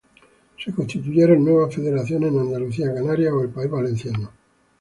Se 0.57 0.71
constituyeron 0.73 1.45
nuevas 1.45 1.75
federaciones 1.75 2.33
en 2.33 2.39
Andalucía, 2.39 2.91
Canarias 2.91 3.33
o 3.33 3.43
el 3.43 3.49
País 3.49 3.69
Valenciano. 3.69 4.31